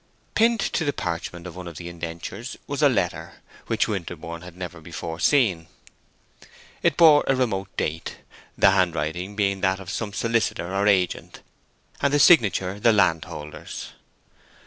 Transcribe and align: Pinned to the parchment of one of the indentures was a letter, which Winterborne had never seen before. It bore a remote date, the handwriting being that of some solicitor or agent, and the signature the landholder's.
Pinned 0.33 0.59
to 0.59 0.83
the 0.83 0.93
parchment 0.93 1.45
of 1.45 1.55
one 1.55 1.67
of 1.67 1.77
the 1.77 1.87
indentures 1.87 2.57
was 2.65 2.81
a 2.81 2.89
letter, 2.89 3.33
which 3.67 3.87
Winterborne 3.87 4.41
had 4.41 4.57
never 4.57 4.79
seen 4.79 4.83
before. 4.83 5.19
It 6.81 6.97
bore 6.97 7.23
a 7.27 7.35
remote 7.35 7.69
date, 7.77 8.17
the 8.57 8.71
handwriting 8.71 9.35
being 9.35 9.61
that 9.61 9.79
of 9.79 9.91
some 9.91 10.11
solicitor 10.11 10.73
or 10.73 10.87
agent, 10.87 11.41
and 12.01 12.11
the 12.11 12.17
signature 12.19 12.79
the 12.79 12.91
landholder's. 12.91 13.89